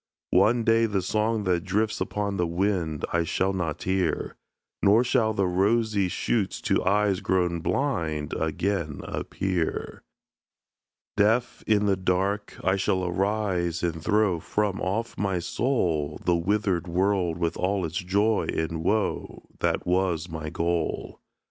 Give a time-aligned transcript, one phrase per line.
[0.31, 4.35] One day the song that drifts upon the wind, I shall not hear;
[4.81, 10.01] Nor shall the rosy shoots to eyes grown blind Again appear.
[11.17, 16.87] Deaf, in the dark, I shall arise and throw From off my soul, The withered
[16.87, 21.21] world with all its joy and woe, That was my goal.